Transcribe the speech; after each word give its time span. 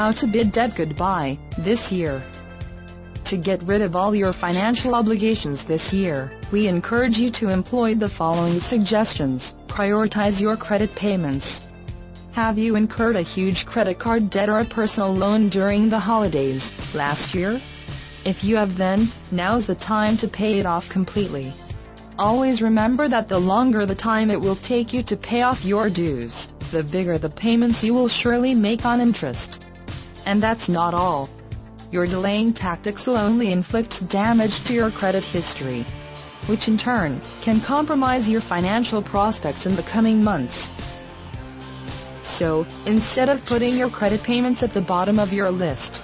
How 0.00 0.12
to 0.12 0.26
bid 0.26 0.50
debt 0.50 0.76
goodbye 0.76 1.38
this 1.58 1.92
year. 1.92 2.24
To 3.24 3.36
get 3.36 3.62
rid 3.64 3.82
of 3.82 3.94
all 3.94 4.14
your 4.14 4.32
financial 4.32 4.94
obligations 4.94 5.64
this 5.64 5.92
year, 5.92 6.32
we 6.50 6.68
encourage 6.68 7.18
you 7.18 7.30
to 7.32 7.50
employ 7.50 7.94
the 7.94 8.08
following 8.08 8.60
suggestions. 8.60 9.56
Prioritize 9.68 10.40
your 10.40 10.56
credit 10.56 10.94
payments. 10.94 11.70
Have 12.32 12.56
you 12.56 12.76
incurred 12.76 13.14
a 13.14 13.20
huge 13.20 13.66
credit 13.66 13.98
card 13.98 14.30
debt 14.30 14.48
or 14.48 14.60
a 14.60 14.64
personal 14.64 15.14
loan 15.14 15.50
during 15.50 15.90
the 15.90 15.98
holidays 15.98 16.72
last 16.94 17.34
year? 17.34 17.60
If 18.24 18.42
you 18.42 18.56
have 18.56 18.78
then, 18.78 19.12
now's 19.30 19.66
the 19.66 19.74
time 19.74 20.16
to 20.16 20.28
pay 20.28 20.60
it 20.60 20.64
off 20.64 20.88
completely. 20.88 21.52
Always 22.18 22.62
remember 22.62 23.06
that 23.06 23.28
the 23.28 23.38
longer 23.38 23.84
the 23.84 23.94
time 23.94 24.30
it 24.30 24.40
will 24.40 24.56
take 24.56 24.94
you 24.94 25.02
to 25.02 25.14
pay 25.14 25.42
off 25.42 25.62
your 25.62 25.90
dues, 25.90 26.50
the 26.70 26.84
bigger 26.84 27.18
the 27.18 27.28
payments 27.28 27.84
you 27.84 27.92
will 27.92 28.08
surely 28.08 28.54
make 28.54 28.86
on 28.86 29.02
interest. 29.02 29.66
And 30.30 30.40
that's 30.40 30.68
not 30.68 30.94
all. 30.94 31.28
Your 31.90 32.06
delaying 32.06 32.52
tactics 32.52 33.04
will 33.04 33.16
only 33.16 33.50
inflict 33.50 34.08
damage 34.08 34.62
to 34.62 34.72
your 34.72 34.92
credit 34.92 35.24
history, 35.24 35.82
which 36.46 36.68
in 36.68 36.78
turn 36.78 37.20
can 37.40 37.60
compromise 37.60 38.28
your 38.28 38.40
financial 38.40 39.02
prospects 39.02 39.66
in 39.66 39.74
the 39.74 39.82
coming 39.82 40.22
months. 40.22 40.70
So, 42.22 42.64
instead 42.86 43.28
of 43.28 43.44
putting 43.44 43.76
your 43.76 43.90
credit 43.90 44.22
payments 44.22 44.62
at 44.62 44.72
the 44.72 44.80
bottom 44.80 45.18
of 45.18 45.32
your 45.32 45.50
list, 45.50 46.00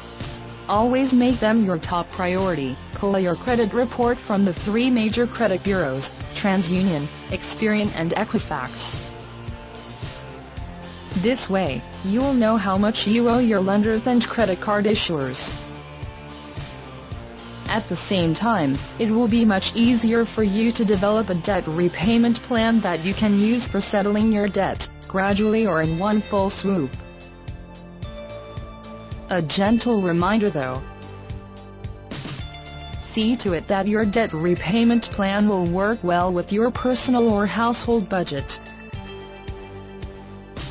always 0.69 1.15
make 1.15 1.39
them 1.39 1.65
your 1.65 1.79
top 1.79 2.11
priority. 2.11 2.77
Pull 2.95 3.21
your 3.21 3.37
credit 3.37 3.73
report 3.73 4.19
from 4.19 4.45
the 4.45 4.53
three 4.53 4.91
major 4.91 5.29
credit 5.29 5.63
bureaus, 5.63 6.11
TransUnion, 6.35 7.07
Experian 7.29 7.93
and 7.95 8.11
Equifax. 8.11 8.99
This 11.17 11.49
way, 11.49 11.83
you'll 12.05 12.35
know 12.35 12.59
how 12.59 12.77
much 12.77 13.07
you 13.07 13.31
owe 13.31 13.39
your 13.39 13.61
lenders 13.61 14.07
and 14.07 14.27
credit 14.27 14.61
card 14.61 14.85
issuers. 14.85 15.51
At 17.71 17.89
the 17.89 17.97
same 17.97 18.35
time, 18.35 18.79
it 18.99 19.11
will 19.11 19.27
be 19.27 19.45
much 19.45 19.75
easier 19.75 20.27
for 20.27 20.43
you 20.43 20.73
to 20.73 20.85
develop 20.85 21.31
a 21.31 21.35
debt 21.35 21.65
repayment 21.67 22.43
plan 22.43 22.81
that 22.81 23.03
you 23.03 23.15
can 23.15 23.39
use 23.39 23.67
for 23.67 23.81
settling 23.81 24.31
your 24.31 24.47
debt, 24.47 24.89
gradually 25.09 25.67
or 25.67 25.81
in 25.81 25.99
one 25.99 26.21
full 26.21 26.51
swoop. 26.51 26.95
A 29.31 29.41
gentle 29.41 30.03
reminder 30.03 30.51
though. 30.51 30.83
See 33.01 33.37
to 33.37 33.55
it 33.55 33.67
that 33.69 33.89
your 33.89 34.05
debt 34.05 34.35
repayment 34.35 35.11
plan 35.11 35.49
will 35.49 35.65
work 35.65 35.99
well 36.03 36.31
with 36.31 36.53
your 36.53 36.71
personal 36.71 37.29
or 37.31 37.47
household 37.47 38.09
budget. 38.11 38.61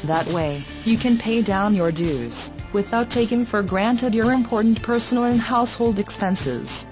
That 0.06 0.28
way, 0.28 0.64
you 0.86 0.98
can 1.00 1.18
pay 1.18 1.42
down 1.42 1.74
your 1.74 1.92
dues, 1.92 2.52
without 2.74 3.10
taking 3.10 3.44
for 3.44 3.64
granted 3.64 4.14
your 4.14 4.34
important 4.34 4.84
personal 4.84 5.24
and 5.24 5.40
household 5.40 5.98
expenses. 5.98 6.86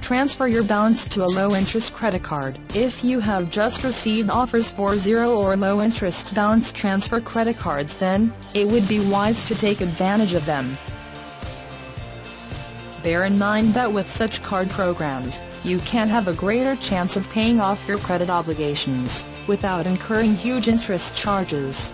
Transfer 0.00 0.46
your 0.46 0.62
balance 0.62 1.08
to 1.08 1.24
a 1.24 1.26
low-interest 1.26 1.92
credit 1.92 2.22
card. 2.22 2.56
If 2.72 3.02
you 3.02 3.18
have 3.18 3.50
just 3.50 3.82
received 3.82 4.30
offers 4.30 4.70
for 4.70 4.96
zero 4.96 5.36
or 5.36 5.56
low-interest 5.56 6.36
balance 6.36 6.72
transfer 6.72 7.20
credit 7.20 7.58
cards 7.58 7.96
then, 7.96 8.32
it 8.54 8.68
would 8.68 8.86
be 8.86 9.00
wise 9.10 9.42
to 9.48 9.56
take 9.56 9.80
advantage 9.80 10.34
of 10.34 10.46
them. 10.46 10.78
Bear 13.02 13.24
in 13.24 13.38
mind 13.38 13.74
that 13.74 13.92
with 13.92 14.08
such 14.08 14.40
card 14.44 14.70
programs, 14.70 15.42
you 15.64 15.80
can 15.80 16.08
have 16.08 16.28
a 16.28 16.32
greater 16.32 16.76
chance 16.76 17.16
of 17.16 17.28
paying 17.30 17.60
off 17.60 17.88
your 17.88 17.98
credit 17.98 18.30
obligations, 18.30 19.26
without 19.48 19.86
incurring 19.86 20.36
huge 20.36 20.68
interest 20.68 21.16
charges. 21.16 21.92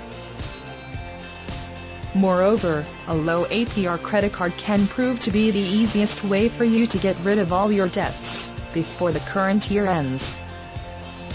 Moreover, 2.15 2.85
a 3.09 3.15
low 3.15 3.45
APR 3.47 4.01
credit 4.01 4.33
card 4.33 4.53
can 4.57 4.87
prove 4.87 5.19
to 5.21 5.31
be 5.31 5.51
the 5.51 5.59
easiest 5.59 6.23
way 6.23 6.49
for 6.49 6.65
you 6.65 6.87
to 6.87 6.99
get 6.99 7.17
rid 7.25 7.39
of 7.39 7.53
all 7.53 7.73
your 7.73 7.89
debts, 7.89 8.51
before 8.73 9.11
the 9.11 9.21
current 9.21 9.71
year 9.71 9.87
ends. 9.87 10.37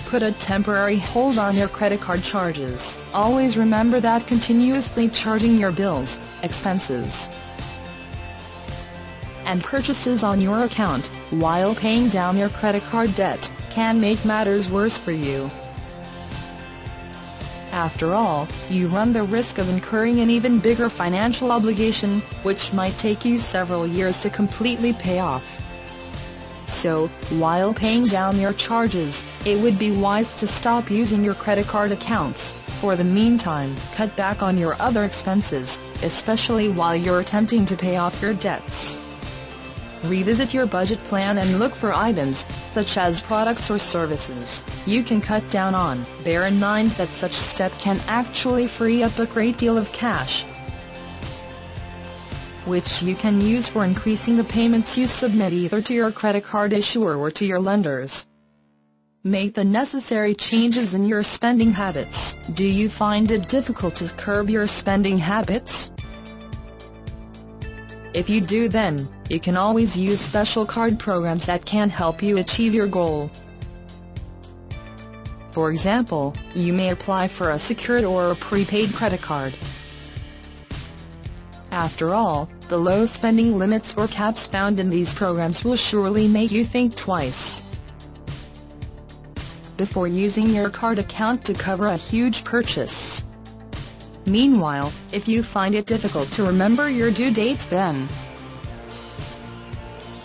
Put 0.05 0.23
a 0.23 0.31
temporary 0.31 0.97
hold 0.97 1.37
on 1.37 1.55
your 1.55 1.67
credit 1.67 2.01
card 2.01 2.23
charges. 2.23 2.97
Always 3.13 3.57
remember 3.57 3.99
that 3.99 4.25
continuously 4.25 5.09
charging 5.09 5.57
your 5.57 5.71
bills, 5.71 6.19
expenses, 6.43 7.29
and 9.45 9.63
purchases 9.63 10.23
on 10.23 10.39
your 10.39 10.63
account, 10.63 11.07
while 11.31 11.73
paying 11.73 12.07
down 12.09 12.37
your 12.37 12.49
credit 12.49 12.83
card 12.83 13.13
debt, 13.15 13.51
can 13.69 13.99
make 13.99 14.23
matters 14.23 14.69
worse 14.69 14.97
for 14.97 15.11
you. 15.11 15.49
After 17.71 18.13
all, 18.13 18.47
you 18.69 18.87
run 18.87 19.13
the 19.13 19.23
risk 19.23 19.57
of 19.57 19.69
incurring 19.69 20.19
an 20.19 20.29
even 20.29 20.59
bigger 20.59 20.89
financial 20.89 21.51
obligation, 21.51 22.21
which 22.43 22.73
might 22.73 22.97
take 22.97 23.23
you 23.23 23.37
several 23.37 23.85
years 23.85 24.21
to 24.23 24.29
completely 24.29 24.93
pay 24.93 25.19
off. 25.19 25.43
So, 26.65 27.07
while 27.39 27.73
paying 27.73 28.05
down 28.05 28.39
your 28.39 28.53
charges, 28.53 29.25
it 29.45 29.59
would 29.59 29.79
be 29.79 29.91
wise 29.91 30.35
to 30.39 30.47
stop 30.47 30.91
using 30.91 31.23
your 31.23 31.33
credit 31.33 31.67
card 31.67 31.91
accounts. 31.91 32.51
For 32.79 32.95
the 32.95 33.03
meantime, 33.03 33.75
cut 33.95 34.15
back 34.15 34.43
on 34.43 34.57
your 34.57 34.75
other 34.79 35.03
expenses, 35.03 35.79
especially 36.03 36.69
while 36.69 36.95
you're 36.95 37.21
attempting 37.21 37.65
to 37.65 37.75
pay 37.75 37.97
off 37.97 38.21
your 38.21 38.33
debts. 38.33 38.98
Revisit 40.03 40.53
your 40.53 40.65
budget 40.65 40.99
plan 41.05 41.37
and 41.37 41.59
look 41.59 41.75
for 41.75 41.93
items, 41.93 42.45
such 42.71 42.97
as 42.97 43.19
products 43.19 43.69
or 43.69 43.77
services, 43.77 44.63
you 44.85 45.03
can 45.03 45.19
cut 45.19 45.47
down 45.49 45.75
on. 45.75 46.05
Bear 46.23 46.45
in 46.47 46.57
mind 46.59 46.91
that 46.91 47.09
such 47.09 47.33
step 47.33 47.71
can 47.79 47.99
actually 48.07 48.67
free 48.67 49.03
up 49.03 49.19
a 49.19 49.25
great 49.25 49.57
deal 49.57 49.77
of 49.77 49.91
cash, 49.91 50.45
which 52.65 53.01
you 53.01 53.13
can 53.15 53.41
use 53.41 53.67
for 53.67 53.83
increasing 53.83 54.37
the 54.37 54.43
payments 54.45 54.97
you 54.97 55.05
submit 55.05 55.51
either 55.51 55.81
to 55.81 55.93
your 55.93 56.11
credit 56.11 56.45
card 56.45 56.71
issuer 56.71 57.17
or 57.17 57.29
to 57.31 57.45
your 57.45 57.59
lenders. 57.59 58.25
Make 59.25 59.53
the 59.53 59.65
necessary 59.65 60.33
changes 60.33 60.93
in 60.93 61.03
your 61.03 61.23
spending 61.23 61.71
habits. 61.73 62.35
Do 62.53 62.63
you 62.63 62.87
find 62.87 63.29
it 63.31 63.49
difficult 63.49 63.95
to 63.95 64.07
curb 64.07 64.49
your 64.49 64.65
spending 64.65 65.17
habits? 65.17 65.91
If 68.13 68.29
you 68.29 68.39
do 68.39 68.69
then, 68.69 69.09
you 69.29 69.39
can 69.39 69.55
always 69.55 69.95
use 69.95 70.19
special 70.19 70.65
card 70.65 70.99
programs 70.99 71.45
that 71.45 71.65
can 71.65 71.89
help 71.89 72.21
you 72.21 72.37
achieve 72.37 72.73
your 72.73 72.87
goal. 72.87 73.31
For 75.51 75.71
example, 75.71 76.33
you 76.53 76.73
may 76.73 76.89
apply 76.89 77.27
for 77.27 77.51
a 77.51 77.59
secured 77.59 78.03
or 78.03 78.31
a 78.31 78.35
prepaid 78.35 78.93
credit 78.93 79.21
card. 79.21 79.53
After 81.71 82.13
all, 82.13 82.49
the 82.67 82.77
low 82.77 83.05
spending 83.05 83.57
limits 83.57 83.93
or 83.95 84.07
caps 84.07 84.47
found 84.47 84.79
in 84.79 84.89
these 84.89 85.13
programs 85.13 85.63
will 85.63 85.75
surely 85.75 86.27
make 86.27 86.51
you 86.51 86.65
think 86.65 86.95
twice 86.95 87.63
before 89.79 90.09
using 90.09 90.49
your 90.49 90.69
card 90.69 90.99
account 90.99 91.45
to 91.45 91.53
cover 91.53 91.87
a 91.87 91.95
huge 91.95 92.43
purchase. 92.43 93.23
Meanwhile, 94.25 94.91
if 95.13 95.25
you 95.25 95.41
find 95.41 95.73
it 95.73 95.85
difficult 95.85 96.29
to 96.33 96.43
remember 96.43 96.89
your 96.89 97.09
due 97.09 97.31
dates 97.31 97.65
then, 97.65 98.07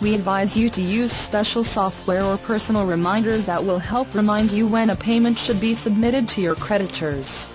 we 0.05 0.15
advise 0.15 0.55
you 0.55 0.69
to 0.69 0.83
use 0.83 1.11
special 1.13 1.65
software 1.65 2.23
or 2.25 2.37
personal 2.37 2.85
reminders 2.85 3.47
that 3.47 3.65
will 3.65 3.79
help 3.79 4.15
remind 4.15 4.51
you 4.51 4.67
when 4.67 4.91
a 4.91 4.97
payment 4.97 5.39
should 5.39 5.59
be 5.59 5.73
submitted 5.73 6.29
to 6.29 6.43
your 6.43 6.55
creditors. 6.55 7.49